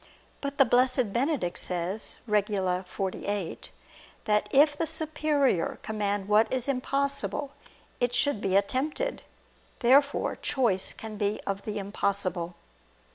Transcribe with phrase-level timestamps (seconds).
[0.41, 3.69] But the Blessed Benedict says (Regula lxviii)
[4.25, 7.51] that if the superior command what is impossible,
[7.99, 9.21] it should be attempted.
[9.81, 12.55] Therefore choice can be of the impossible.